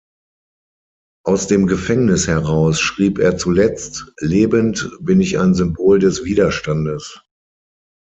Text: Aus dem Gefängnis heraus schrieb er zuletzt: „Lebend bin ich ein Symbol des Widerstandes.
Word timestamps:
Aus 1.27 1.45
dem 1.45 1.67
Gefängnis 1.67 2.25
heraus 2.27 2.81
schrieb 2.81 3.19
er 3.19 3.37
zuletzt: 3.37 4.11
„Lebend 4.17 4.89
bin 4.99 5.21
ich 5.21 5.37
ein 5.37 5.53
Symbol 5.53 5.99
des 5.99 6.23
Widerstandes. 6.23 7.21